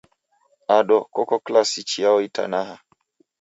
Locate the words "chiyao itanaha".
1.89-2.75